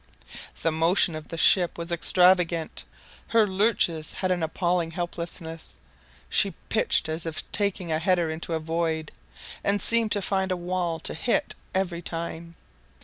[0.63, 2.85] The motion of the ship was extravagant.
[3.27, 5.75] Her lurches had an appalling helplessness:
[6.27, 9.11] she pitched as if taking a header into a void,
[9.63, 12.55] and seemed to find a wall to hit every time.